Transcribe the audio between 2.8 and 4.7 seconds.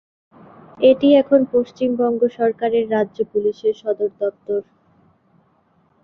রাজ্য পুলিশের সদর দপ্তর।